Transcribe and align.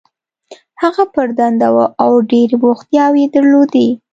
هغه 0.81 1.03
پر 1.13 1.27
دنده 1.39 1.67
وه 1.75 1.85
او 2.03 2.11
ډېرې 2.31 2.55
بوختیاوې 2.61 3.19
یې 3.23 3.31
درلودې. 3.35 3.87